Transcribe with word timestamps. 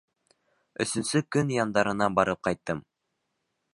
Өсөнсө 0.85 1.21
көн 1.37 1.53
яндарына 1.57 2.09
барып 2.21 2.43
ҡайттым. 2.49 2.83